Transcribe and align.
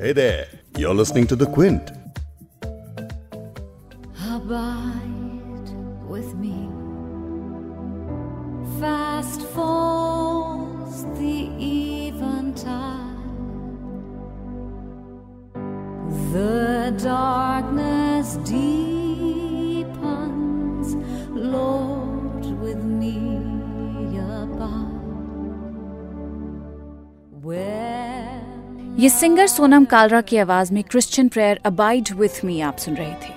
Hey 0.00 0.12
there, 0.12 0.46
you're 0.76 0.94
listening 0.94 1.26
to 1.26 1.34
The 1.34 1.46
Quint. 1.46 1.90
Abide 4.30 5.72
with 6.06 6.36
me. 6.36 6.68
Fast 8.78 9.42
falls 9.42 11.02
the 11.18 11.50
eventide. 11.60 13.16
The 16.32 16.94
darkness 17.02 18.36
deepens. 18.44 19.74
Lord, 21.30 22.44
with 22.60 22.84
me 22.84 23.37
ये 28.98 29.08
singer 29.08 29.46
Sonam 29.46 29.84
Kalra 29.84 30.20
की 30.20 30.36
आवाज़ 30.36 30.72
में 30.72 30.84
Christian 30.84 31.28
prayer 31.28 31.60
abide 31.64 32.08
with 32.12 32.44
me 32.44 32.60
आप 32.60 32.78
सुन 32.78 32.94
रहे 32.94 33.12
थे। 33.12 33.34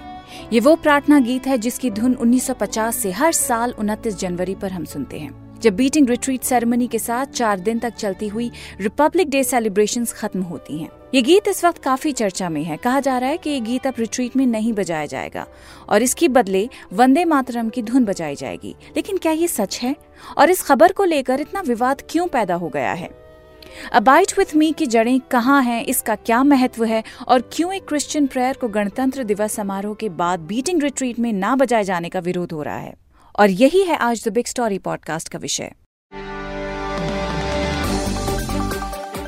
ये 0.54 0.60
वो 0.60 0.76
प्रार्थना 0.76 1.20
गीत 1.20 1.48
है 1.48 1.58
जिसकी 1.58 1.92
धुन 1.92 2.14
1950 2.14 2.96
से 2.96 3.12
हर 3.12 3.32
साल 3.32 3.72
29 3.72 4.16
जनवरी 4.16 4.56
पर 4.56 4.72
हम 4.72 4.86
सुनते 4.86 5.20
हैं। 5.20 5.60
जब 5.60 5.76
बीटिंग 5.76 6.10
रिट्रीट 6.10 6.44
सेरेमनी 6.44 6.88
के 6.88 7.00
साथ 7.00 7.26
चार 7.26 7.60
दिन 7.60 7.80
तक 7.80 7.90
चलती 7.90 8.28
हुई 8.28 8.52
रिपब्लिक 8.82 9.30
डे 9.30 9.44
सेलिब्रेशन 9.44 10.06
खत्म 10.06 10.42
होती 10.42 10.80
हैं। 10.80 10.90
ये 11.14 11.22
गीत 11.22 11.48
इस 11.48 11.66
वक्त 11.66 11.84
काफ़ी 11.84 12.12
चर्चा 12.12 12.50
में 12.50 12.64
है। 12.64 12.78
कहा 12.78 13.00
जा 13.00 13.18
रहा 13.18 13.30
है 13.30 13.38
कि 13.38 13.50
ये 13.50 13.60
गीत 13.60 13.88
अब 13.88 13.94
रिट्रीट 14.00 14.38
में 14.38 14.46
नहीं 14.46 14.74
बजाया 14.74 15.06
जाएगा 15.06 15.48
और 15.90 16.02
इसकी 16.02 16.28
बदले 16.28 16.70
वंदे 16.94 17.26
मातरम 17.26 17.70
की 17.70 17.84
धुन 17.84 18.06
बजाई 18.06 18.36
जाएगी। 18.36 18.76
लेकिन 18.96 19.18
क्या 19.18 19.32
ये 19.32 19.48
सच 19.48 19.80
है? 19.84 19.96
और 20.38 20.50
इस 20.50 20.62
खबर 20.62 20.92
को 20.92 21.04
लेकर 21.04 21.42
इतना 21.42 21.62
विवाद 21.62 22.02
क्यों 22.10 22.28
पैदा 22.28 22.56
हो 22.56 22.70
गया 22.70 22.94
है? 22.94 23.21
अबाइट 23.94 24.32
विथ 24.38 24.56
मी 24.56 24.72
की 24.72 24.86
जड़ें 24.86 25.20
कहाँ 25.22 25.62
हैं, 25.64 25.84
इसका 25.86 26.16
क्या 26.16 26.44
महत्व 26.44 26.84
है 26.86 27.04
और 27.28 27.50
क्यों 27.54 27.74
एक 27.74 27.88
क्रिश्चियन 27.88 28.28
प्रेयर 28.28 28.58
को 28.58 28.68
गणतंत्र 28.68 29.24
दिवस 29.24 29.56
समारोह 29.56 29.96
के 29.96 30.10
बाद 30.10 30.40
बीटिंग 30.40 30.82
रिट्रीट 30.84 31.20
में 31.20 31.32
ना 31.34 31.56
बजाए 31.56 31.84
जाने 31.84 32.10
का 32.10 32.20
विरोध 32.20 32.52
हो 32.52 32.62
रहा 32.64 32.78
है। 32.78 32.94
और 33.40 33.50
यही 33.50 33.84
है 33.84 33.96
आज 33.96 34.24
द 34.28 34.32
बिग 34.32 34.46
स्टोरी 34.46 34.78
पॉडकास्ट 34.80 35.30
का 35.30 35.40
विषय। 35.40 35.72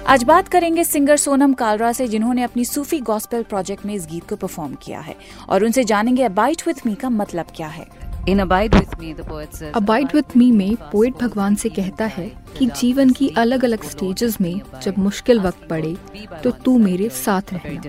आज 0.08 0.24
बात 0.24 0.48
करेंगे 0.48 0.84
सिंगर 0.84 1.18
सोनम 1.18 1.54
कालरा 1.54 1.92
से, 1.94 2.08
जिन्होंने 2.08 2.44
अपनी 2.44 2.66
सूफी 2.66 3.00
गॉस्पेल 3.00 3.44
प्रोजेक्ट 3.44 3.86
में 3.86 3.94
इस 3.94 4.06
गीत 4.06 4.30
को 4.30 4.36
परफॉर्म 4.36 4.76
किया 4.76 5.00
है। 5.00 5.16
और 5.50 5.64
उनसे 5.64 5.84
जानेंगे 5.84 6.24
अबाइट 6.24 6.68
विथ 6.68 6.86
मी 6.86 6.96
का 6.96 7.10
मतलब 7.10 7.46
क्या 7.56 7.68
है। 7.68 8.03
In 8.30 8.40
abide 8.40 8.76
with 8.76 8.88
me 9.00 9.14
the 9.14 9.22
poet 9.22 9.54
says 9.54 9.74
abide 9.76 10.14
with 10.14 10.26
me 10.38 10.52
में 10.52 10.76
पोएट 10.76 11.14
भगवान 11.14 11.56
से 11.56 11.70
कहता 11.70 12.06
है 12.06 12.32
कि 12.58 12.66
जीवन 12.66 13.10
की 13.10 13.28
अलग 13.38 13.66
अलग 13.66 13.84
स्टेजेस 13.84 14.42
में 14.42 14.62
जब 14.84 14.98
मुश्किल 14.98 15.40
वक्त 15.40 15.68
पड़े 15.70 15.96
तो 16.44 16.52
तू 16.52 16.78
मेरे 16.78 17.10
साथ 17.10 17.54
रहना 17.54 17.82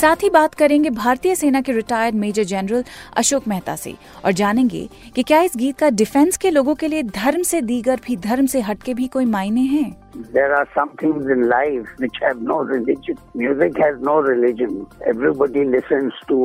साथ 0.00 0.22
ही 0.22 0.28
बात 0.30 0.54
करेंगे 0.54 0.90
भारतीय 0.90 1.34
सेना 1.36 1.60
के 1.60 1.72
retired 1.72 2.14
major 2.18 2.44
general 2.52 2.84
Ashok 3.16 3.48
Mehta 3.48 3.74
से 3.76 3.94
और 4.24 4.32
जानेंगे 4.40 4.88
कि 5.14 5.22
क्या 5.22 5.40
इस 5.42 5.56
गीत 5.56 5.78
का 5.78 5.90
डिफेंस 5.90 6.36
के 6.42 6.50
लोगों 6.50 6.74
के 6.74 6.88
लिए 6.88 7.02
धर्म 7.02 7.42
से 7.50 7.60
दीगर 7.62 8.00
भी 8.06 8.16
धर्म 8.26 8.46
से 8.54 8.60
हटके 8.60 8.94
भी 8.94 9.08
कोई 9.16 9.24
मायने 9.34 9.60
हैं 9.74 9.90
There 10.32 10.54
are 10.54 10.64
some 10.72 10.90
things 11.00 11.28
in 11.34 11.44
life 11.50 11.92
which 11.98 12.18
have 12.22 12.40
no 12.48 12.56
religion. 12.70 13.20
Music 13.42 13.78
has 13.82 14.02
no 14.08 14.16
religion. 14.26 14.74
Everybody 15.12 15.64
listens 15.66 16.18
to 16.30 16.40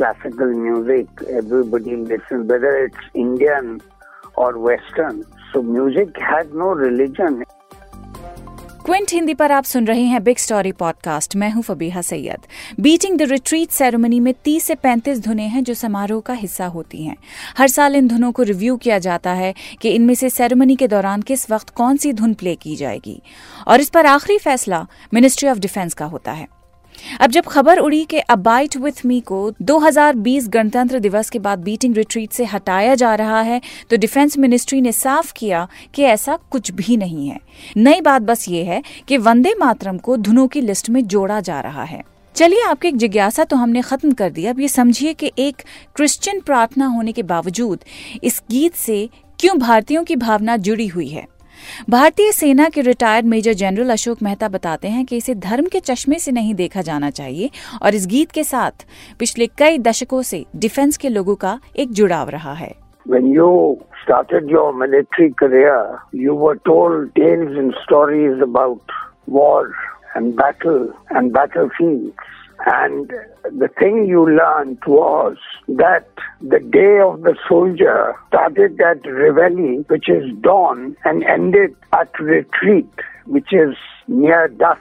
classical 0.00 0.52
music. 0.58 1.22
Everybody 1.38 1.96
listens, 2.10 2.52
whether 2.52 2.74
it's 2.80 3.08
Indian 3.24 3.72
or 4.36 4.50
Western. 4.66 5.24
So 5.52 5.62
music 5.70 6.20
has 6.26 6.52
no 6.54 6.68
religion. 6.82 7.42
Quint 8.86 9.12
Hindi 9.12 9.34
पर 9.34 9.52
आप 9.52 9.64
सुन 9.64 9.86
रहे 9.86 10.02
हैं 10.02 10.24
big 10.24 10.36
story 10.36 10.72
podcast. 10.72 11.36
मैं 11.36 11.50
हूँ 11.50 11.62
Fabiha 11.62 12.02
Syed. 12.02 12.38
Beating 12.80 13.18
the 13.18 13.22
retreat 13.22 13.70
ceremony 13.70 14.20
में 14.20 14.34
30 14.44 14.64
से 14.64 14.74
35 14.74 15.18
धुनें 15.18 15.48
हैं 15.48 15.64
जो 15.64 15.74
समारोह 15.74 16.20
का 16.20 16.34
हिस्सा 16.34 16.66
होती 16.66 17.04
हैं। 17.04 17.16
हर 17.58 17.68
साल 17.68 17.96
इन 17.96 18.08
धुनों 18.08 18.32
को 18.32 18.42
रिव्यू 18.42 18.76
किया 18.76 18.98
जाता 18.98 19.32
है 19.32 19.54
कि 19.82 19.88
इनमें 19.88 20.14
से 20.14 20.30
सेरेमनी 20.30 20.76
के 20.76 20.88
दौरान 20.88 21.22
किस 21.22 21.50
वक्त 21.50 21.70
कौन 21.70 21.96
सी 21.96 22.12
धुन 22.12 22.34
प्ले 22.34 22.54
की 22.54 22.76
जाएगी। 22.76 23.22
और 23.66 23.80
इस 23.80 23.88
पर 23.88 24.06
आखिरी 24.06 24.38
फैसला 24.38 24.86
मिनिस्ट्री 25.14 25.48
ऑफ़ 25.48 25.58
डिफेंस 25.58 25.94
का 25.94 26.04
होता 26.04 26.32
है। 26.32 26.61
अब 27.20 27.30
जब 27.30 27.44
खबर 27.44 27.78
उड़ी 27.78 28.04
कि 28.04 28.18
अबाइट 28.18 28.76
विथ 28.76 29.06
मी 29.06 29.20
को 29.20 29.52
2020 29.62 30.48
गणतंत्र 30.48 30.98
दिवस 30.98 31.30
के 31.30 31.38
बाद 31.38 31.58
बीटिंग 31.58 31.96
रिट्रीट 31.96 32.32
से 32.32 32.44
हटाया 32.44 32.94
जा 32.94 33.14
रहा 33.14 33.40
है 33.40 33.60
तो 33.90 33.96
डिफेंस 33.96 34.38
मिनिस्ट्री 34.38 34.80
ने 34.80 34.92
साफ़ 34.92 35.32
किया 35.36 35.68
कि 35.94 36.02
ऐसा 36.02 36.38
कुछ 36.50 36.70
भी 36.70 36.96
नहीं 36.96 37.28
है। 37.28 37.40
नई 37.76 38.00
बात 38.00 38.22
बस 38.22 38.48
ये 38.48 38.64
है 38.64 38.82
कि 39.08 39.16
वंदे 39.16 39.54
मातरम 39.60 39.98
को 39.98 40.16
धुनों 40.16 40.46
की 40.48 40.60
लिस्ट 40.60 40.90
में 40.90 41.06
जोड़ा 41.06 41.40
जा 41.40 41.60
रहा 41.60 41.84
है। 41.84 42.02
चलिए, 42.34 42.62
आपकी 42.62 42.88
एक 42.88 42.96
जिज्ञासा 42.96 43.44
तो 43.44 43.56
हमने 43.56 43.82
खत्म 43.82 44.12
कर 44.12 44.30
दी। 44.30 44.46
अब 44.46 44.60
ये 44.60 44.68
समझिए 44.68 45.14
कि 45.14 45.32
एक 45.38 45.62
क्रिश्चियन 45.96 46.40
प्रार्थना 46.40 46.86
होने 46.86 47.12
के 47.12 47.22
बावजूद 47.22 47.78
इस 48.24 48.42
गीत 48.50 48.74
से 48.74 49.08
क्यों 49.40 49.58
भारतीयों 49.58 50.04
की 50.04 50.16
भावना 50.16 50.56
जुड़ी 50.56 50.86
हुई 50.86 51.08
है? 51.08 51.26
भारतीय 51.90 52.32
सेना 52.32 52.68
के 52.74 52.80
retired 52.82 53.26
major 53.26 53.52
general 53.62 53.90
Ashok 53.92 54.22
Mehta 54.22 54.48
बताते 54.48 54.88
हैं 54.88 55.04
कि 55.06 55.16
इसे 55.16 55.34
धर्म 55.46 55.66
के 55.72 55.80
चश्मे 55.80 56.18
से 56.18 56.32
नहीं 56.32 56.54
देखा 56.54 56.82
जाना 56.82 57.10
चाहिए 57.10 57.50
और 57.82 57.94
इस 57.94 58.06
गीत 58.06 58.30
के 58.30 58.44
साथ 58.44 58.86
पिछले 59.18 59.46
कई 59.58 59.78
दशकों 59.88 60.22
से 60.22 60.44
डिफेंस 60.56 60.96
के 60.96 61.08
लोगों 61.08 61.34
का 61.44 61.58
एक 61.76 61.92
जुड़ाव 61.92 62.28
रहा 62.30 62.52
है 62.54 62.74
When 63.06 63.24
you 63.26 63.46
started 64.00 64.50
your 64.50 64.72
military 64.72 65.30
career, 65.34 65.78
you 66.14 66.34
were 66.42 66.56
told 66.68 67.08
tales 67.16 67.56
and 67.62 67.74
stories 67.78 68.44
about 68.46 68.94
war 69.28 69.72
and 70.14 70.36
battle 70.36 70.84
and 71.10 71.32
battlefields. 71.32 72.28
And 72.66 73.10
the 73.44 73.68
thing 73.78 74.06
you 74.06 74.24
learned 74.24 74.82
was 74.86 75.36
that 75.68 76.08
the 76.40 76.60
day 76.60 77.00
of 77.00 77.22
the 77.22 77.36
soldier 77.48 78.14
started 78.28 78.80
at 78.80 79.04
Reveille, 79.04 79.84
which 79.88 80.08
is 80.08 80.30
dawn, 80.40 80.96
and 81.04 81.24
ended 81.24 81.74
at 81.92 82.18
retreat, 82.20 82.88
which 83.26 83.52
is 83.52 83.74
near 84.06 84.48
dusk. 84.48 84.80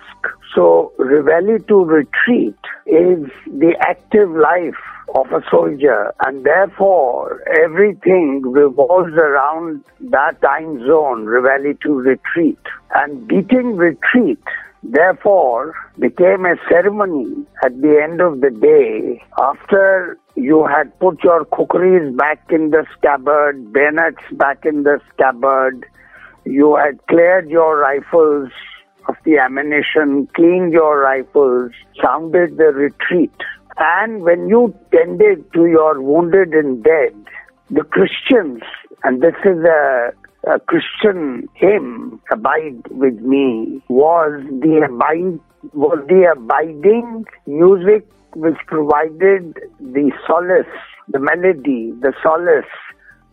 So 0.54 0.92
Reveille 0.98 1.60
to 1.68 1.84
retreat 1.84 2.58
is 2.86 3.30
the 3.48 3.74
active 3.80 4.30
life 4.30 4.82
of 5.16 5.32
a 5.32 5.44
soldier, 5.50 6.14
and 6.26 6.46
therefore 6.46 7.42
everything 7.64 8.44
revolves 8.46 9.14
around 9.14 9.84
that 10.00 10.42
time 10.42 10.86
zone, 10.86 11.26
Reveille 11.26 11.74
to 11.82 11.94
retreat. 11.94 12.60
And 12.94 13.28
beating 13.28 13.76
retreat 13.76 14.44
therefore 14.84 15.74
became 16.00 16.46
a 16.46 16.56
ceremony 16.70 17.46
at 17.64 17.80
the 17.82 18.02
end 18.02 18.22
of 18.22 18.42
the 18.42 18.50
day 18.50 19.24
after 19.40 20.18
you 20.36 20.66
had 20.66 20.98
put 21.00 21.24
your 21.24 21.46
kukris 21.46 22.16
back 22.18 22.42
in 22.50 22.72
the 22.72 22.86
scabbard, 22.98 23.72
bayonets 23.74 24.24
back 24.34 24.66
in 24.66 24.84
the 24.84 25.00
scabbard, 25.14 25.86
you 26.46 26.76
had 26.76 27.06
cleared 27.08 27.50
your 27.50 27.78
rifles 27.78 28.50
of 29.08 29.16
the 29.26 29.38
ammunition, 29.38 30.28
cleaned 30.36 30.74
your 30.74 31.00
rifles, 31.02 31.72
sounded 32.02 32.58
the 32.58 32.72
retreat. 32.74 33.34
And 33.78 34.22
when 34.24 34.48
you 34.48 34.76
tended 34.92 35.52
to 35.54 35.66
your 35.66 36.02
wounded 36.02 36.54
and 36.54 36.84
dead, 36.84 37.16
the 37.70 37.84
Christians, 37.84 38.62
and 39.04 39.22
this 39.22 39.36
is 39.46 39.64
a, 39.64 40.12
a 40.48 40.60
Christian 40.60 41.48
hymn, 41.54 42.20
Abide 42.32 42.88
with 42.90 43.20
Me, 43.20 43.82
was 43.90 44.44
the 44.62 44.88
abide, 44.88 45.40
was 45.74 46.00
the 46.08 46.32
abiding 46.36 47.26
music 47.46 48.08
which 48.36 48.58
provided 48.68 49.60
the 49.80 50.12
solace, 50.26 50.66
the 51.10 51.20
melody, 51.20 51.94
the 52.02 52.14
solace 52.24 52.66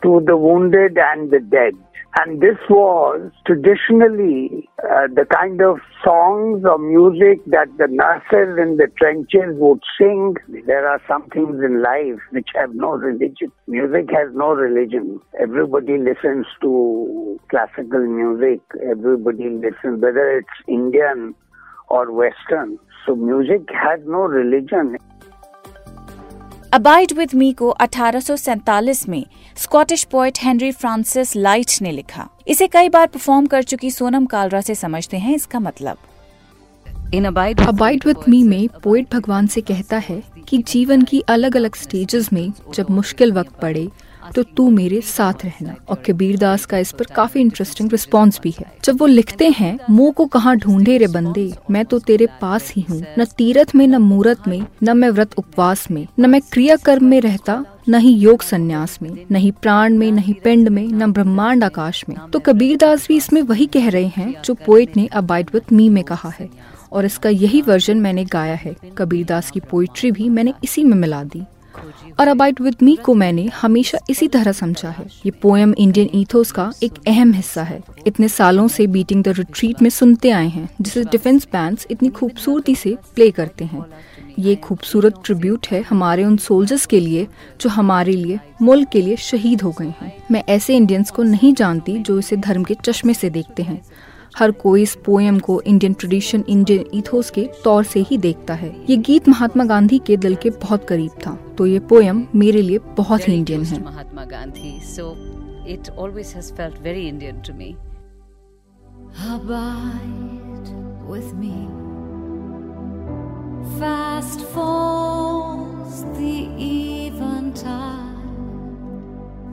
to 0.02 0.20
the 0.26 0.36
wounded 0.36 0.98
and 0.98 1.30
the 1.30 1.40
dead. 1.40 1.74
And 2.16 2.40
this 2.40 2.56
was 2.68 3.30
traditionally 3.46 4.68
uh, 4.82 5.06
the 5.14 5.26
kind 5.32 5.60
of 5.60 5.78
songs 6.02 6.64
or 6.64 6.78
music 6.78 7.44
that 7.46 7.68
the 7.76 7.86
nurses 7.86 8.58
in 8.58 8.76
the 8.76 8.88
trenches 8.96 9.54
would 9.56 9.80
sing. 9.98 10.34
There 10.66 10.88
are 10.88 11.00
some 11.06 11.28
things 11.28 11.62
in 11.62 11.82
life 11.82 12.18
which 12.30 12.48
have 12.54 12.74
no 12.74 12.92
religion. 12.92 13.52
Music 13.66 14.08
has 14.10 14.34
no 14.34 14.52
religion. 14.52 15.20
Everybody 15.40 15.98
listens 15.98 16.46
to 16.62 17.38
classical 17.50 18.04
music. 18.06 18.60
Everybody 18.90 19.50
listens, 19.50 20.02
whether 20.02 20.38
it's 20.38 20.58
Indian 20.66 21.34
or 21.88 22.10
Western. 22.10 22.78
So 23.06 23.14
music 23.14 23.68
has 23.70 24.00
no 24.06 24.22
religion. 24.22 24.96
Abide 26.72 27.12
with 27.12 27.30
me 27.34 27.52
को 27.52 27.68
अठारह 27.68 28.22
में 29.08 29.24
Scottish 29.56 30.04
poet 30.04 30.38
Henry 30.42 30.72
Francis 30.72 31.36
Lyte 31.36 31.70
ने 31.82 31.92
लिखा। 31.92 32.28
इसे 32.48 32.66
कई 32.68 32.88
बार 32.88 33.06
perform 33.06 33.46
कर 33.46 33.62
चुकी 33.62 33.90
सोनम 33.90 34.26
कालरा 34.26 34.60
से 34.60 34.74
समझते 34.74 35.16
हैं 35.16 35.34
इसका 35.34 35.60
मतलब। 35.60 35.96
इन 37.14 37.24
अबाइड 37.24 37.60
अबाइड 37.60 38.06
विद 38.06 38.16
मी 38.28 38.42
में 38.42 38.68
पोइट 38.82 39.06
भगवान 39.12 39.46
से 39.46 39.60
कहता 39.60 39.98
है 39.98 40.22
कि 40.48 40.58
जीवन 40.58 41.02
की 41.02 41.20
अलग 41.20 41.56
अलग 41.56 41.74
स्टेजेस 41.74 42.32
में 42.32 42.52
जब 42.74 42.90
मुश्किल 42.90 43.32
वक्त 43.32 43.60
पड़े 43.60 43.88
तो 44.34 44.42
तू 44.42 44.70
मेरे 44.70 45.00
साथ 45.00 45.32
रहना। 45.44 45.76
और 45.88 46.02
कबीर 46.10 46.38
दास 46.38 46.66
का 46.66 46.78
इस 46.78 46.92
पर 46.92 47.04
काफ़ी 47.04 47.40
इंटरेस्टिंग 47.40 47.90
रिस्पॉन्स 47.92 48.40
भी 48.42 48.54
है। 48.60 48.72
जब 48.84 49.00
वो 49.00 49.06
लिखते 49.06 49.48
हैं, 49.48 49.78
मुँह 49.90 50.12
को 50.12 50.26
कहाँ 50.26 50.56
ढूंढे 50.56 50.98
रे 50.98 51.06
बंदे, 51.06 51.52
मैं 51.70 51.84
तो 51.84 51.98
तेरे 51.98 52.26
पास 52.40 52.72
ही 52.72 52.84
हूँ। 52.90 53.04
न 53.18 53.24
तीरथ 53.24 53.74
में, 53.74 53.86
न 53.86 53.96
मूरत 53.96 54.38
में, 54.48 54.66
न 54.82 54.96
मैं 54.96 55.10
व्रत 55.10 55.34
उपवास 55.38 55.90
में, 55.90 56.06
न 56.18 56.30
मैं 56.30 56.40
क्रिया 56.40 56.76
कर्म 56.76 57.04
में 57.04 57.20
रहता, 57.20 57.64
न 57.88 57.94
ही 57.94 58.10
योग 58.10 58.42
संन्यास 58.42 58.98
में, 59.02 59.26
न 59.32 59.36
ही 59.36 59.50
प्राण 59.50 59.94
में, 59.94 60.12
न 60.12 60.18
ही 60.18 60.32
पिंड 60.32 60.68
में, 60.68 60.88
न 60.88 61.12
ब्रह्मांड 61.12 61.64
आकाश 61.64 62.04
में। 62.08 62.16
तो 62.32 62.38
कबीर 62.38 62.76
दास 62.76 63.08
भी 63.08 63.16
इसमें 63.16 63.42
वही 63.42 63.66
कह 63.66 63.88
रहे 63.88 64.06
हैं, 64.06 64.42
जो 64.44 64.54
पोइट 64.54 64.96
ने 64.96 65.06
अबाइड 65.06 65.50
विथ 65.54 65.72
मी 65.72 65.88
में 65.88 66.04
कहा 66.04 66.32
है। 66.38 66.78
और 66.92 67.04
इसका 67.04 67.28
यही 67.28 67.62
वर्जन 67.62 67.96
मैंने 67.96 68.24
गाया 68.24 68.54
है। 68.54 68.76
कबीर 68.98 69.26
दास 69.26 69.50
की 69.50 69.60
पोइट्री 69.60 70.12
भी 70.12 70.28
मैंने 70.28 70.54
इसी 70.64 70.84
में 70.84 70.96
मिला 70.96 71.24
दी। 71.24 71.42
और 72.20 72.28
अबाइट 72.28 72.60
विद 72.60 72.76
मी 72.82 72.96
को 72.96 73.14
मैंने 73.14 73.50
हमेशा 73.60 73.98
इसी 74.10 74.28
तरह 74.28 74.52
समझा 74.52 74.90
है। 74.90 75.06
ये 75.26 75.30
पोएम 75.30 75.74
इंडियन 75.78 76.10
ईथोस 76.14 76.52
का 76.52 76.72
एक 76.82 76.92
अहम 77.06 77.32
हिस्सा 77.32 77.62
है। 77.62 77.80
इतने 78.06 78.28
सालों 78.28 78.68
से 78.68 78.86
बीटिंग 78.86 79.24
द 79.24 79.28
रिट्रीट 79.28 79.82
में 79.82 79.90
सुनते 79.90 80.30
आए 80.30 80.48
हैं, 80.48 80.68
जिसे 80.80 81.04
डिफेंस 81.04 81.48
बैंड्स 81.52 81.86
इतनी 81.90 82.08
खूबसूरती 82.08 82.74
से 82.74 82.96
प्ले 83.14 83.30
करते 83.30 83.64
हैं। 83.64 83.86
ये 84.38 84.54
खूबसूरत 84.56 85.14
ट्रिब्यूट 85.24 85.66
है 85.70 85.82
हमारे 85.82 86.24
उन 86.24 86.36
सोल्जर्स 86.36 86.86
के 86.86 87.00
लिए, 87.00 87.26
जो 87.60 87.70
हमारे 87.70 88.12
लिए, 88.12 88.40
मुल्क 88.62 88.88
के 88.88 89.02
लिए 89.02 89.16
शहीद 89.16 89.62
हो 89.62 89.70
गए 89.70 89.92
हैं। 90.00 90.12
मैं 90.30 90.42
ऐसे 90.48 90.76
इंडियंस 90.76 91.10
को 91.10 91.22
नहीं 91.22 91.54
जानती 91.54 91.98
जो 91.98 92.18
इसे 92.18 92.36
धर्म 92.36 92.64
के 92.64 92.74
चश्मे 92.74 93.14
से 93.14 93.30
देखते 93.30 93.62
हैं। 93.62 93.82
हर 94.36 94.50
कोई 94.50 94.82
इस 94.82 94.94
पोएम 95.04 95.38
को 95.38 95.60
इंडियन 95.60 95.92
ट्रेडिशन 95.92 96.44
इंडियन 96.48 96.84
इथोस 96.94 97.30
के 97.30 97.48
तौर 97.64 97.84
से 97.84 98.00
ही 98.00 98.18
देखता 98.18 98.54
है। 98.54 98.74
ये 98.90 98.96
गीत 98.96 99.28
महात्मा 99.28 99.64
गांधी 99.64 99.98
के 100.06 100.16
दिल 100.16 100.34
के 100.34 100.50
बहुत 100.50 100.84
करीब 100.84 101.10
था। 101.26 101.34
तो 101.58 101.66
ये 101.66 101.78
पोएम 101.78 102.26
मेरे 102.34 102.62
लिए 102.62 102.78
बहुत 102.96 103.28
ही 103.28 103.34
इंडियन 103.34 103.64
है। 103.64 103.82
Mahatma 103.84 104.24
Gandhi 104.24 104.80
so 104.84 105.12
it 105.68 105.90
always 105.90 106.32
has 106.36 106.52
felt 106.52 106.82
very 106.82 107.08
Indian 107.08 107.40
to 107.40 107.54
me 107.54 107.74
Abide 109.26 110.68
with 111.08 111.30
me. 111.34 111.54
Fast 113.78 114.42
falls 114.54 116.02
the 116.18 116.34
eventide. 116.66 118.04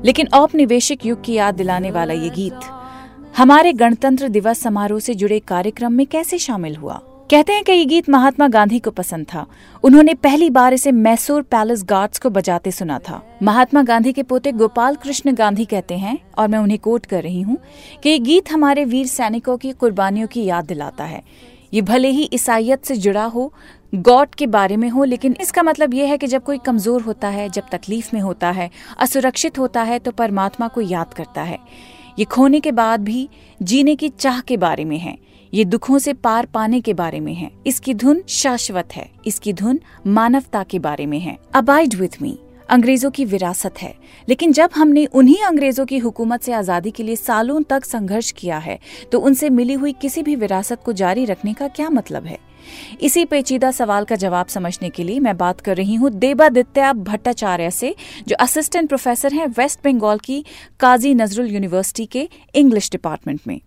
लेकिन 0.06 0.28
औपनिवेशिक 0.34 1.06
युग 1.06 1.24
की 1.24 1.34
याद 1.34 1.56
दिलाने 1.56 1.92
वाला 1.92 2.14
ये 2.14 2.30
गीत। 2.30 2.60
हमारे 3.38 3.72
गणतंत्र 3.74 4.28
दिवस 4.28 4.60
समारोह 4.60 5.00
से 5.00 5.14
जुड़े 5.14 5.40
कार्यक्रम 5.40 5.94
में 5.94 6.06
कैसे 6.06 6.38
शामिल 6.38 6.76
हुआ? 6.76 6.94
कहते 7.32 7.54
हैं 7.54 7.64
कि 7.64 7.72
ये 7.72 7.86
गीत 7.86 8.10
महात्मा 8.10 8.48
गांधी 8.48 8.80
को 8.80 8.92
पसंद 8.92 9.26
था। 9.26 9.46
उन्होंने 9.84 10.14
पहली 10.14 10.50
बार 10.50 10.74
इसे 10.74 10.92
मैसूर 10.92 11.42
पैलेस 11.42 11.84
गार्ड्स 11.84 12.20
को 12.20 12.30
बजाते 12.30 12.72
सुना 12.72 13.00
था। 13.00 13.22
महात्मा 13.44 13.84
गांधी 13.84 14.14
के 14.14 14.24
पोते 14.24 14.52
गोपाल 14.52 14.96
कृष्ण 14.96 15.34
गांधी 15.34 15.66
कहते 15.66 15.98
हैं, 15.98 16.18
और 16.38 16.48
मैं 16.48 16.60
उन्हें 16.60 16.80
कोट 16.80 17.06
कर 17.06 17.24
रही 17.24 17.42
हूँ, 17.42 17.58
कि 18.04 18.10
ये 18.10 18.20
गीत 18.20 18.52
हमारे 18.52 18.86
वीर 18.86 19.08
सैनिकों 19.08 19.58
की 19.58 19.72
कुर्बानियों 19.72 20.28
की 20.28 20.44
याद 20.44 20.66
दिलाता 20.66 21.04
है। 21.04 21.22
ये 21.74 21.82
भले 21.82 22.10
ही 22.10 22.30
ईसाइयत 22.34 22.86
से 22.86 22.96
जुड़ा 22.96 23.26
हो, 23.26 23.52
गॉड 23.96 24.36
के 24.36 24.48
बारे 24.48 24.78
में 24.78 24.90
हो, 24.90 25.04
लेकिन 25.04 25.36
इसका 25.42 25.64
मतलब 25.64 25.94
यह 25.94 26.10
है 26.10 26.18
कि 26.18 26.28
जब 26.28 26.44
कोई 26.44 26.58
कमज़ोर 26.58 27.02
होता 27.02 27.28
है, 27.28 27.50
जब 27.50 27.64
तकलीफ़ 27.72 28.10
में 28.14 28.22
होता 28.22 28.52
है, 28.52 28.70
असुरक्षित 29.00 29.60
होता 29.60 29.84
है 29.84 30.00
तो 30.00 30.12
परमात्मा 30.12 30.68
को 30.68 30.82
याद 30.82 31.14
करता 31.14 31.42
है। 31.42 31.60
ये 32.18 32.26
खोने 32.26 32.60
के 32.60 32.72
बाद 32.72 33.02
भी 33.02 33.28
जीने 33.62 33.96
की 33.96 34.10
चाह 34.10 34.40
के 34.42 34.58
बारे 34.58 34.86
में 34.86 34.98
है। 34.98 35.18
ये 35.54 35.66
दुखों 35.66 35.98
से 36.00 36.14
पार 36.14 36.46
पाने 36.46 36.80
के 36.82 36.94
बारे 36.94 37.20
में 37.20 37.34
है। 37.34 37.50
इसकी 37.68 37.94
धुन 37.94 38.22
शाश्वत 38.30 38.96
है। 38.96 39.10
इसकी 39.28 39.54
धुन 39.54 39.80
मानवता 40.08 40.64
के 40.64 40.80
बारे 40.80 41.06
में 41.06 41.20
है। 41.20 41.38
अबाइड 41.56 41.96
विथ 41.96 42.22
मी 42.22 42.38
अंग्रेज़ों 42.70 43.12
की 43.12 43.26
विरासत 43.26 43.82
है। 43.82 43.94
लेकिन 44.30 44.52
जब 44.52 44.70
हमने 44.76 45.06
उन्हीं 45.06 45.44
अंग्रेज़ों 45.44 45.86
की 45.86 45.98
हुकूमत 45.98 46.44
से 46.44 46.54
आज़ादी 46.54 46.92
के 46.92 47.04
लिए 47.04 47.16
सालों 47.16 47.62
तक 47.64 47.86
संघर्ष 47.86 48.32
किया 48.32 48.58
है 48.58 48.80
तो 49.12 49.20
उनसे 49.20 49.50
मिली 49.50 49.74
हुई 49.74 49.94
किसी 49.94 50.24
भी 50.24 50.36
विरासत 50.36 50.84
को 50.86 50.94
जारी 50.94 51.26
रखने 51.26 51.54
का 51.54 51.68
क्या 51.68 51.90
मतलब 51.90 52.26
है? 52.26 52.38
इसी 53.02 53.26
पेचीदा 53.26 53.72
सवाल 53.72 54.06
का 54.06 54.16
जवाब 54.16 54.48
समझने 54.48 54.90
के 54.90 55.04
लिए 55.04 55.20
मैं 55.20 55.36
बात 55.38 55.62
कर 55.62 55.78
रही 55.78 55.96
हूँ 55.96 56.10
देबादित्या 56.18 56.92
भट्टाचार्य 57.04 57.72
से 57.72 57.94
जो 58.28 58.36
असिस्टेंट 58.40 58.88
प्रोफेसर 58.90 59.34
हैं 59.34 59.48
वेस्ट 59.58 59.80
बंगाल 59.84 60.20
की 60.20 60.44
काजी 60.80 61.14
नजरुल 61.16 61.48
यूनिवर्सिटी 61.48 62.06
के 62.06 62.28
इंग्लिश 62.56 62.90
डिपार्टमेंट 62.92 63.40
में। 63.48 63.60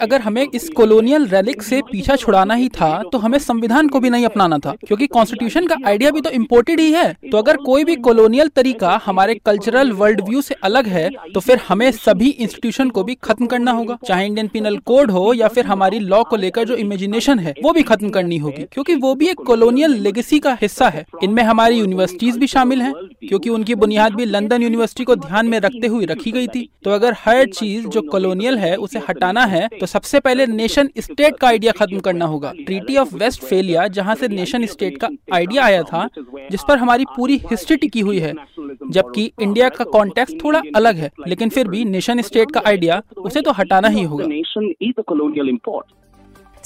अगर 0.00 0.20
हमें 0.20 0.46
इस 0.54 0.68
कॉलोनियल 0.68 1.26
रेलिक 1.26 1.62
से 1.62 1.80
पीछा 1.82 2.16
छुड़ाना 2.16 2.54
ही 2.54 2.68
था 2.70 2.90
तो 3.12 3.18
हमें 3.18 3.38
संविधान 3.38 3.88
को 3.88 4.00
भी 4.00 4.10
नहीं 4.10 4.24
अपनाना 4.24 4.58
था 4.58 4.74
क्योंकि 4.86 5.06
कॉन्स्टिट्यूशन 5.08 5.66
का 5.66 5.76
आइडिया 5.86 6.10
भी 6.10 6.20
तो 6.20 6.30
इम्पोर्टेड 6.30 6.80
ही 6.80 6.92
है। 6.92 7.12
तो 7.32 7.38
अगर 7.38 7.56
कोई 7.58 7.84
भी 7.84 7.96
कॉलोनियल 7.98 8.48
तरीका 8.48 9.00
हमारे 9.04 9.34
कल्चरल 9.46 9.92
वर्ल्ड 9.92 10.20
व्यू 10.28 10.42
से 10.42 10.54
अलग 10.64 10.86
है 10.86 11.08
तो 11.34 11.40
फिर 11.40 11.60
हमें 11.68 11.90
सभी 11.94 12.28
इंस्टीट्यूशन 12.30 12.90
को 12.90 13.04
भी 13.04 13.14
खत्म 13.22 13.46
करना 13.46 13.72
होगा। 13.72 13.98
चाहे 14.06 14.26
इंडियन 14.26 14.48
पिनल 14.48 14.76
कोड 14.86 15.10
हो 15.10 15.32
या 15.34 15.48
फिर 15.48 15.66
हमारी 15.66 15.98
लॉ 16.00 16.22
को 16.24 16.36
लेकर 16.36 16.64
जो 16.64 16.76
इमेजिनेशन 16.98 17.38
है, 17.38 17.54
वो 17.62 17.72
भी 17.72 17.82
खत्म 17.82 18.08
करनी 18.10 18.36
होगी, 18.36 18.62
क्योंकि 18.72 18.94
वो 18.94 19.14
भी 19.14 19.28
एक 19.28 19.40
कॉलोनियल 19.46 19.92
लेगेसी 20.02 20.38
का 20.38 20.56
हिस्सा 20.62 20.88
है। 20.88 21.04
इनमें 21.24 21.42
हमारी 21.42 21.78
यूनिवर्सिटीज 21.78 22.38
भी 22.38 22.46
शामिल 22.46 22.82
हैं, 22.82 22.92
क्योंकि 23.28 23.50
उनकी 23.50 23.74
बुनियाद 23.74 24.14
भी 24.14 24.24
लंदन 24.24 24.62
यूनिवर्सिटी 24.62 25.04
को 25.04 25.16
ध्यान 25.16 25.46
में 25.46 25.58
रखते 25.60 25.86
हुए 25.86 26.04
रखी 26.04 26.30
गई 26.32 26.46
थी। 26.46 26.68
तो 26.84 26.90
अगर 26.90 27.14
हर 27.18 27.44
चीज़ 27.48 27.86
जो 27.86 28.02
कॉलोनियल 28.02 28.58
है, 28.58 28.74
उसे 28.76 28.98
हटाना 29.08 29.44
है 29.46 29.66
तो 29.70 29.86
सबसे 29.86 30.20
पहले 30.20 30.46
नेशन 30.46 30.88
स्टेट 30.98 31.36
का 31.36 31.48
आइडिया 31.48 31.72
खत्म 31.72 31.98
करना 32.00 32.24
होगा। 32.24 32.52
ट्रीटी 32.56 32.96
ऑफ़ 32.96 33.14
वेस्ट 33.16 33.44
फेलिया 33.44 33.86
जहाँ 33.88 34.14
से 34.14 34.28
नेशन 34.28 34.66
स्टेट 34.66 34.98
का 34.98 35.08
आइडिया 35.34 35.64
आया 35.64 35.82
था, 35.82 36.08
जिस 36.50 36.62
पर 36.68 36.78
हमारी 36.78 37.04
पूरी 37.16 37.36
हिस्ट्री 37.50 37.76
टिकी 37.76 38.00
हुई 38.00 38.18
है। 38.18 38.32
जबकि 38.90 39.30
इंडिया 39.42 39.68
का 39.68 39.84
कॉन्टेक्स्ट 39.86 40.44
थोड़ा 40.44 40.62
अलग 40.76 40.96
है, 40.96 41.10
लेकिन 41.28 41.48
फिर 41.48 41.68
भी 41.68 41.84
नेशन 41.84 42.22
स्टेट 42.22 42.50
का 42.50 42.62
आइडिया 42.66 43.02
उसे 43.18 43.40
तो 43.40 43.52
हटाना 43.52 43.88
ही 43.88 44.02
होगा। 44.02 44.24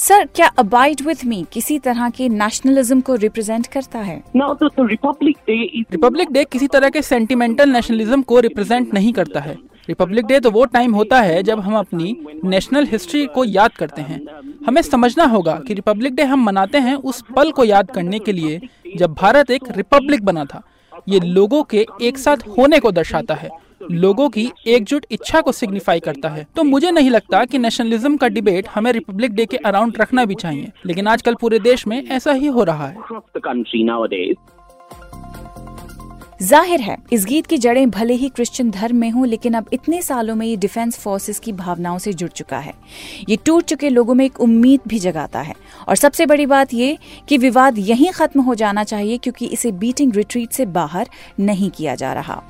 सर 0.03 0.25
क्या 0.27 0.47
अबाइड 0.59 1.01
विथ 1.07 1.25
मी 1.25 1.45
किसी 1.53 1.79
तरह 1.79 2.09
के 2.11 2.29
नेशनलिज्म 2.29 3.01
को 3.01 3.15
रिप्रेजेंट 3.15 3.67
करता 3.67 3.99
है? 3.99 4.17
रिपब्लिक 5.93 6.33
डे 6.33 6.45
किसी 6.45 6.67
तरह 6.67 6.89
के 6.89 7.03
सेंटिमेंटल 7.03 7.71
नेशनलिज्म 7.71 8.23
को 8.23 8.41
रिप्रेजेंट 8.41 8.95
नहीं 8.95 9.13
करता 9.13 9.41
है। 9.41 9.55
रिपब्लिक 9.89 10.27
डे 10.27 10.41
तो 10.41 10.51
वो 10.51 10.65
टाइम 10.65 10.95
होता 10.95 11.21
है 11.21 11.43
जब 11.43 11.61
हम 11.61 11.77
अपनी 11.77 12.17
नेशनल 12.45 12.87
हिस्ट्री 12.87 13.25
को 13.27 13.45
याद 13.45 13.73
करते 13.73 14.03
हैं। 14.03 14.21
हमें 14.67 14.83
समझना 14.83 15.25
होगा 15.25 15.55
कि 15.69 15.75
रिपब्लिक 15.75 16.15
डे 16.15 16.23
हम 16.23 16.45
मनाते 16.45 16.79
हैं 16.79 16.95
उस 16.95 17.23
पल 17.37 17.51
को 17.51 17.65
याद 17.65 17.91
करने 17.91 18.19
के 18.19 18.33
लिए 18.33 18.61
जब 18.97 19.15
भारत 19.15 19.51
एक 19.51 19.71
रिपब्लिक 19.77 20.25
बना 20.25 20.45
था। 20.45 20.63
ये 21.09 21.21
लोगों 21.21 21.63
के 21.63 21.87
एक 22.03 22.19
साथ 22.19 22.49
होने 22.59 22.79
को 22.81 22.91
दर्शाता 22.91 23.35
है। 23.35 23.49
लोगों 23.83 24.29
की 24.29 24.51
एकजुट 24.67 25.07
इच्छा 25.11 25.41
को 25.41 25.53
सिग्निफाई 25.53 26.01
करता 26.01 26.29
है। 26.29 26.47
तो 26.57 26.65
मुझे 26.65 26.91
नहीं 26.91 27.11
लगता 27.11 27.45
कि 27.45 27.59
नेशनलिज्म 27.59 28.17
का 28.17 28.29
डिबेट 28.29 28.69
हमें 28.75 28.93
रिपब्लिक 28.93 29.35
डे 29.35 29.47
के 29.47 29.57
अराउंड 29.57 30.01
रखना 30.01 30.25
भी 30.25 30.35
चाहिए 30.35 30.73
लेकिन 30.87 31.07
आजकल 31.09 31.35
पूरे 31.35 31.59
देश 31.61 31.87
में 31.87 32.03
ऐसा 32.03 32.33
ही 32.33 32.47
हो 32.49 32.65
रहा 32.65 32.87
है। 32.87 32.97
ज़ाहिर 36.43 36.81
है 36.81 36.97
इस 37.13 37.25
गीत 37.25 37.47
की 37.47 37.57
जड़ें 37.59 37.91
भले 37.91 38.15
ही 38.15 38.29
क्रिश्चियन 38.29 38.71
धर्म 38.71 38.97
में 38.97 39.11
हों 39.11 39.27
लेकिन 39.27 39.55
अब 39.55 39.67
इतने 39.73 40.01
सालों 40.03 40.35
में 40.35 40.47
ये 40.47 40.57
डिफेंस 40.57 40.99
फोर्सेस 40.99 41.39
की 41.39 41.53
भावनाओं 41.53 41.99
से 41.99 42.13
जुड़ 42.13 42.31
चुका 42.31 42.59
है। 42.59 42.73
ये 43.29 43.37
टूट 43.47 43.65
चुके 43.65 43.89
लोगों 43.89 44.15
में 44.15 44.25
एक 44.25 44.41
उम्मीद 44.41 44.81
भी 44.89 44.99
जगाता 44.99 45.41
है। 45.41 45.55
और 45.89 45.97
सबसे 45.97 46.27
बड़ी 46.27 46.47
बात 46.47 46.75
ये 46.75 46.97
कि 47.29 47.39
विवाद 47.39 47.79
यहीं 47.79 48.11
खत्म 48.11 48.41
हो 48.41 48.55
जाना 48.55 48.85
चाहिए 48.85 49.19
क्योंकि 49.19 49.47
इसे 49.47 49.73
बीटिंग 49.75 50.15
रिट्रीट 50.15 50.53
से 50.53 50.67
बाहर 50.67 51.09
नहीं 51.41 51.71
किया 51.71 51.95
जा 51.95 52.13
रहा। 52.13 52.43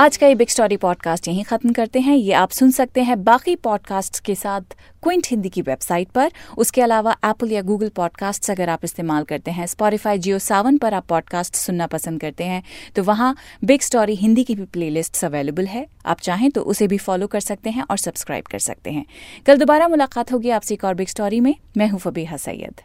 आज 0.00 0.16
का 0.16 0.26
ये 0.26 0.34
बिग 0.34 0.48
स्टोरी 0.48 0.76
पॉडकास्ट 0.76 1.28
यहीं 1.28 1.42
खत्म 1.44 1.72
करते 1.72 2.00
हैं। 2.00 2.16
ये 2.16 2.32
आप 2.32 2.50
सुन 2.50 2.70
सकते 2.70 3.02
हैं 3.02 3.24
बाकी 3.24 3.56
पॉडकास्ट 3.56 4.20
के 4.20 4.34
साथ 4.34 4.60
क्विंट 5.02 5.26
हिंदी 5.30 5.48
की 5.48 5.62
वेबसाइट 5.62 6.08
पर। 6.08 6.30
उसके 6.58 6.82
अलावा 6.82 7.16
एप्पल 7.24 7.52
या 7.52 7.62
गूगल 7.62 7.88
पॉडकास्ट 7.88 8.50
अगर 8.50 8.68
आप 8.68 8.84
इस्तेमाल 8.84 9.24
करते 9.24 9.50
हैं। 9.50 9.66
स्पॉटिफाई 9.66 10.18
जियो 10.18 10.38
सावन 10.38 10.78
पर 10.78 10.94
आप 10.94 11.06
पॉडकास्ट 11.06 11.54
सुनना 11.54 11.86
पसंद 11.86 12.20
करते 12.20 12.44
हैं। 12.44 12.62
तो 12.96 13.02
वहाँ 13.02 13.34
बिग 13.64 13.80
स्टोरी 13.80 14.14
हिंदी 14.14 14.44
की 14.44 14.54
भी 14.54 14.64
प्ले 14.64 15.02
अवेलेबल 15.24 15.66
है। 15.66 15.86
आप 16.06 16.20
चाहें 16.20 16.50
तो 16.50 16.62
उसे 16.62 16.86
भी 16.86 16.98
फॉलो 16.98 17.26
कर 17.26 17.40
सकते 17.40 17.70
हैं 17.70 17.84
और 17.90 17.96
सब्सक्राइब 17.96 18.44
कर 18.44 18.58
सकते 18.58 18.90
हैं। 18.90 19.04
कल 19.46 19.56
दोबारा 19.56 19.88
मुलाकात 19.88 20.32
होगी 20.32 20.50
आपसे 20.50 20.74
एक 20.74 20.84
और 20.84 20.94
बिग 20.94 21.08
स्टोरी 21.08 21.40
में। 21.40 21.54
मैं 21.76 21.88
हूँ 21.88 22.00
फबीहा 22.00 22.36
सैयद। 22.36 22.80